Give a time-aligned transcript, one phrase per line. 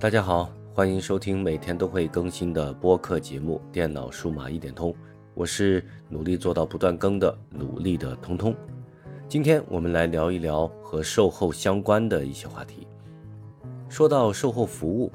[0.00, 4.90] 大家好，欢迎收听每天都会更新的播客节目《电脑数码一点通》，
[5.34, 8.56] 我是努力做到不断更的努力的通通。
[9.28, 12.86] 今天我们来聊一聊和售后相关的一些话题。
[13.90, 15.12] 说到售后服务，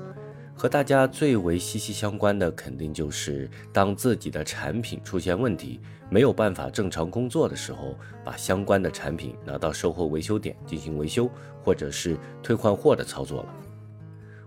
[0.53, 5.79] 和大家最为息息相关的，肯定就是当自己的产品出现问题，
[6.11, 11.27] 没有办法正常工作的时候，把相关的产品拿到售后维修点进行维修，
[11.63, 13.49] 或者是退换货的操作了。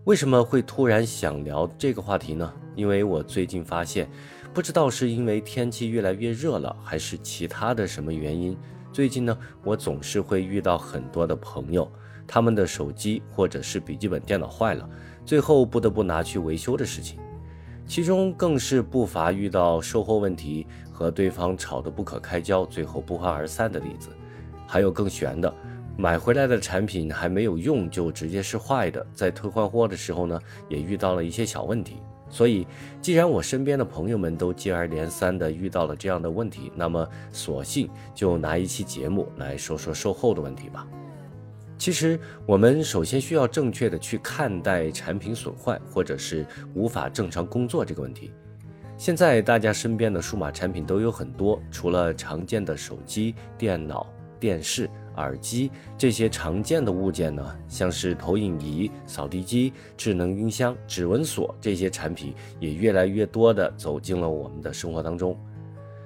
[0.08, 2.50] 为什么会突然想聊这个话题呢？
[2.74, 4.08] 因为我最近发现，
[4.54, 8.56] 不知道是因为天气越来越热了，还是其他的什么原因，
[8.90, 11.92] 最近呢，我总是会遇到很多的朋友，
[12.26, 14.88] 他们的手机或者是笔记本电脑坏了，
[15.26, 17.20] 最后不得不拿去维修的事情，
[17.86, 24.08] 其中更是不乏遇到售后问题和对方吵得不可开交，最后不欢而散的例子，
[24.66, 25.54] 还有更悬的。
[26.00, 31.96] 买回来的产品还没有用就直接是坏的，在退换货的时候呢，也遇到了一些小问题。
[32.30, 32.64] 所以，
[33.02, 40.86] 既然我身边的朋友们都接二连三的遇到了这样的问题，那么索性就拿一期节目来说说售后的问题吧。
[41.76, 48.30] 其实，我们首先需要正确的去看待产品损坏或者是无法正常工作这个问题。
[48.96, 54.06] 现在大家身边的数码产品都有很多，除了常见的手机、电脑、
[54.38, 54.88] 电视。
[55.18, 65.36] 耳机这些常见的物件呢，像是投影仪、扫地机、智能音箱、指纹锁这些产品，也越来越多的走进了我们的生活当中。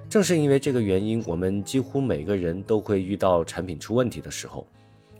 [0.09, 4.67] 正是因为这个原因，我们几乎每个人都会遇到产品出问题的时候。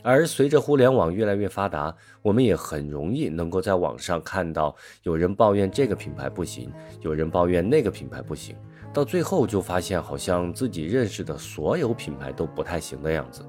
[0.05, 6.69] 而随着互联网越来越发达，我们也很容易能够在网上看到有人抱怨这个品牌不行，
[6.99, 8.53] 有人抱怨那个品牌不行，
[8.93, 13.45] 到最后就发现好像自己认识的所有品牌都不太行的样子。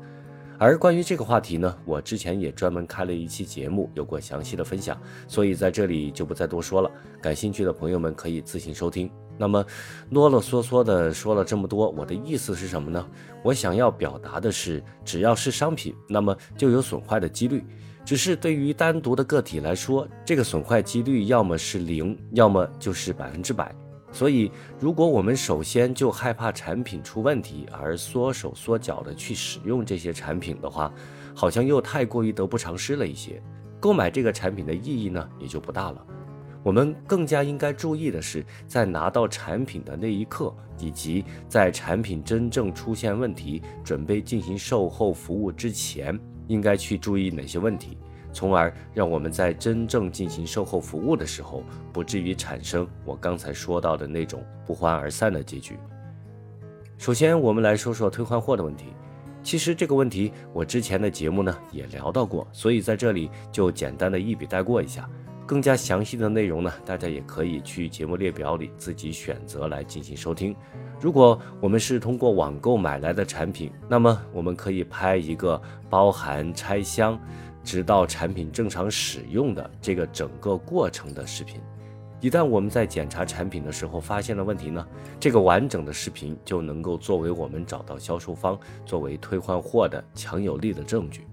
[0.65, 4.99] 而关于这个话题呢，我之前也专门开了一期节目，有过详细的分享，
[5.29, 6.91] 所以在这里就不再多说了。
[7.21, 9.11] 感兴趣的朋友们可以自行收听。
[9.37, 9.63] 那么
[10.09, 13.07] 啰啰嗦嗦的说了这么多，我的意思是什么呢？
[13.43, 17.63] 我想要表达的是，只要是商品，那么就有损坏的几率。
[18.03, 23.71] 只是对于单独的个体来说，这个损坏几率要么是零，要么就是百分之百。
[24.15, 24.49] 所以，
[24.79, 30.93] 如果我们首先就害怕产品出问题而缩手缩脚的去使用这些产品的话，
[31.35, 33.43] 好像又太过于得不偿失了一些。
[33.81, 36.07] 购买这个产品的意义呢，也就不大了。
[36.63, 47.99] 我们更加应该注意的是，在拿到产品的那一刻，以及在产品真正出现问题、准备进行售后服务之前，应该去注意哪些问题。
[48.35, 51.63] 从而让我们在真正进行售后服务的时候，
[51.93, 55.79] 不至于产生我刚才说到的那种不欢而散的结局。
[56.99, 58.87] 首先，我们来说说退换货的问题。
[59.43, 65.09] 其实这个问题我之前的节目呢也聊到过，所以在这里就简单的一笔带过一下。
[65.47, 70.57] 更加详细的内容呢，大家也可以去节目列表里自己选择来进行收听。
[70.99, 77.21] 如果我们是通过网购买来的产品，那么我们可以拍一个包含拆箱。
[77.65, 81.61] 直到产品正常使用的这个整个过程的视频，
[82.21, 84.87] 一旦我们在检查产品的时候发现了问题呢，
[85.19, 91.27] 这个完整的视频就能够作为我们找到销售方、作为退换货的强有力的证据。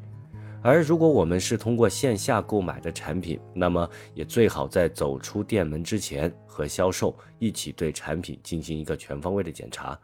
[0.64, 10.00] 而如果我们是通过线下购买的产品，那么也最好在走出店门之前和销售一起对产品进行一个全方位的检查。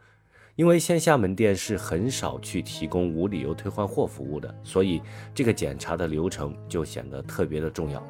[0.58, 5.00] 因为线下门店是很少去提供无理由退换货服务的，所以
[5.32, 8.04] 这个检查的流程就显得特别的重要。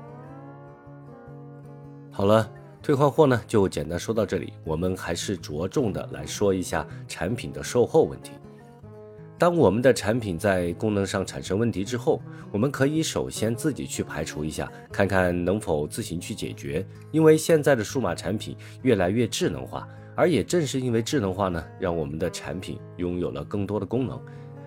[2.11, 2.51] 好了，
[2.83, 8.31] 退换货呢就简单说到这里，我们还是着重的来说一下产品的售后问题。
[9.37, 12.19] 当我们的产品在功能上产生问题之后，
[12.51, 16.83] 我们可以首先自己去排除一下，看看能否自行去解决。
[17.13, 19.87] 因为现在的数码产品越来越智能化。
[20.19, 24.21] 而也正是因为智能化呢，让我们的产品拥有了更多的功能。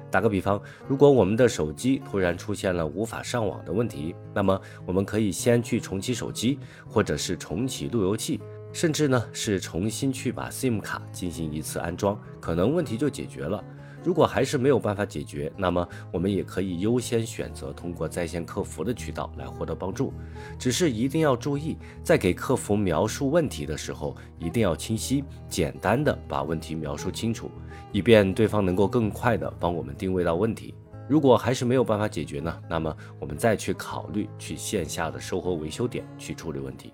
[0.10, 6.58] 打个比方，如果我们的手机突然出现了无法上网的问题，那么我们可以先去重启手机，
[6.88, 8.40] 或者是重启路由器，
[8.74, 13.64] 甚至呢是重新去把 SIM 卡进行一次安装，可能问题就解决了。
[14.04, 20.12] 如果还是没有办法解决，那么我们也可以优先选择通过在线客服的渠道来获得帮助。
[20.58, 27.52] 只是一定要注意，在给客服描述问题的时候，一定要清晰、简单的把问题描述清楚，
[27.92, 30.74] 以便对方能够更快的帮我们定位到问题。
[31.08, 36.92] 如果还是没有办法解决呢，那么我们再去考虑去线下的售后维修点去处理问题。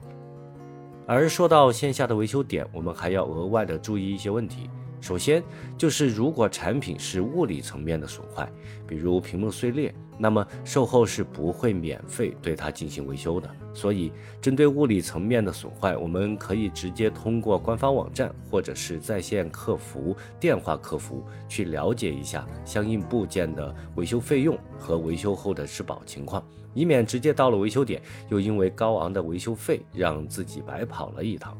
[1.09, 4.69] 而说到线下的维修点，我们还要额外的注意一些问题。
[4.99, 5.43] 首先
[5.77, 8.51] 就是如果产品是物理层面的损坏，
[8.87, 13.49] 比如屏幕碎裂，那么售后是不会免费对它进行维修的。
[13.73, 14.11] 所以，
[14.41, 31.55] 针对物理层面的损坏，我们可以直接通过官方网站或者是在线客服电话客服去了解一下相应部件的维修费用和维修后的质保情况，以免直接到了维修点又因为高昂的维修费让自己白跑了一趟。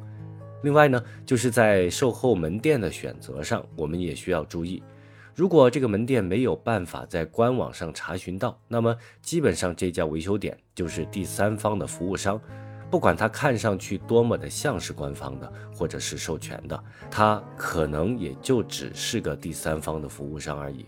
[0.64, 4.82] 另外呢，就是在售后门店的选择上，我们也需要注意。
[5.36, 12.42] 如果这个门店没有办法在官网上查询到，那么基本上这家维修点就是第三方的服务商。
[12.90, 20.86] 不管它看上去多么的像是官方的，或者是授权的，它可能也就只是个第三方的服务商而已。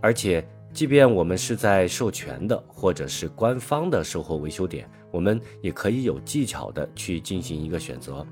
[0.00, 8.24] 而且，即便我们是在授权的或者是官方的售后维修点，我们也可以有技巧的去进行一个选择。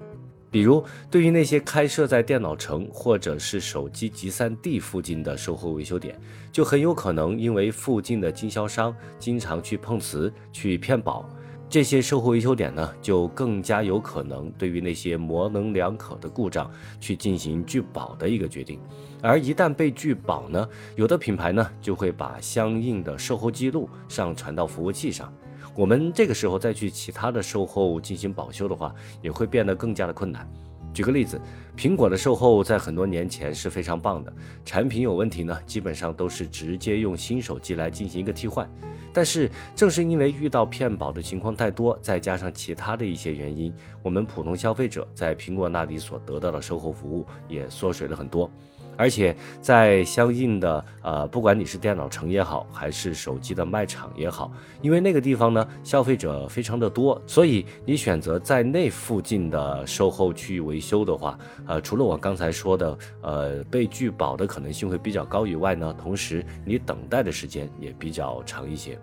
[0.56, 6.18] 比如，对于那些开设在电脑城或者是手机集散地附近的售后维修点，
[6.50, 11.28] 就很有可能因为附近的经销商经常去碰瓷、去骗保，
[11.68, 18.80] 这些售后维修点呢，就更加有可能对于那些模棱两可的故障去进行拒保的一个决定。
[19.20, 25.30] 而一旦被拒保呢，有的品牌呢就会把相应的售后记录上传到服务器上。
[25.76, 30.48] 我们这个时候再去其他的售后进行保修的话，也会变得更加的困难。
[30.94, 31.38] 举个例子，
[31.76, 34.32] 苹果的售后在很多年前是非常棒的，
[34.64, 38.66] 产品有问题呢，基本上都是直接用新手机来进行一个替换。
[39.12, 43.70] 但是正是因为遇到骗保的情况太多，再加上其他的一些原因，
[44.02, 48.50] 我们普通消费者在苹果那里所得到的售后服务也缩水了很多。
[48.96, 54.50] 而且在相应的呃，不管你是电脑城也好，还是手机的卖场也好，
[54.80, 68.98] 因为那个地方呢，消费者非常的多，所以你选择在那附近的售后区域维修的话，呃，除了我刚才说的，呃，被拒保的可能性会比较高以外呢，同时你等待的时间也比较长一些，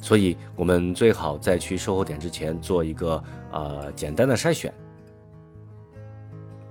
[0.00, 3.22] 所以我们最好在去售后点之前做一个
[3.52, 4.72] 呃简单的筛选。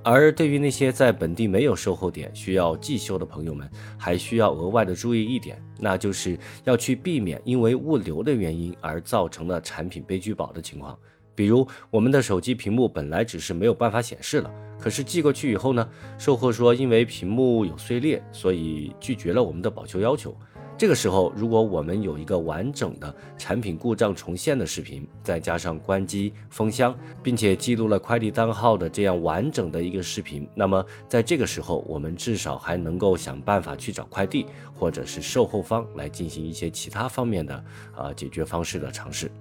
[0.06, 3.68] 而对于那些在本地没有售后点需要寄修的朋友们，
[3.98, 10.96] 还需要额外的注意一点，那就是要去避免因为物流的原因而造成的产品被拒保的情况。
[11.34, 20.38] 比如，我们的手机屏幕本来只是没有办法显示了，可是寄过去以后呢，售后说因为屏幕有碎裂，所以拒绝了我们的保修要求。
[20.78, 26.94] 这个时候，如果我们有一个完整的产品故障重现的视频，再加上关机封箱，
[27.24, 37.64] 并且记录了快递单号的这样完整的一个视频，那么在这个时候，我们至少还能够想办法去找快递或者是售后方来进行一些其他方面的
[37.96, 39.32] 呃解决方式的尝试。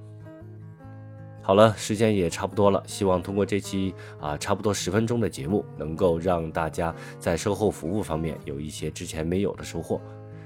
[1.42, 10.00] 好了，时间也差不多了，希望通过这期啊差不多十分钟的节目，能够让大家在售后服务方面有一些之前没有的收获。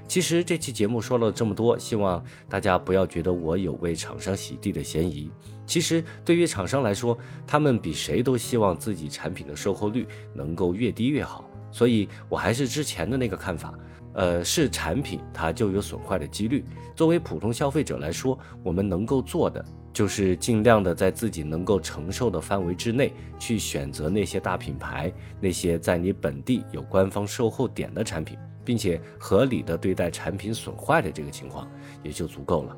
[0.09, 5.29] 其实这期节目说了这么多，希望大家不要觉得我有为厂商洗地的嫌疑。
[5.67, 7.15] 其实对于厂商来说，
[7.45, 11.47] 他们比谁都希望自己产品的售后率能够越低越好。
[11.71, 13.71] 所以我还是之前的那个看法，
[14.13, 16.65] 呃，是产品它就有损坏的几率。
[16.95, 19.63] 作为普通消费者来说，我们能够做的
[19.93, 28.35] 就是尽量的在自己能够承受的范围之内，去选择那些大品牌，那些在你本地有官方售后点的产品。
[28.63, 31.67] 并且合理的对待产品损坏的这个情况
[32.03, 32.77] 也就足够了。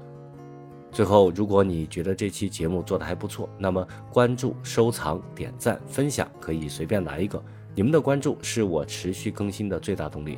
[0.92, 7.42] 最后，如果你觉得这期节目做的还不错，那么关注、收藏、点赞、分享可以随便来一个。
[7.74, 10.38] 你们的关注是我持续更新的最大动力。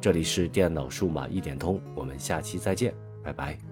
[0.00, 3.67] 这里是电脑数码一点通，我们下期再见，拜拜。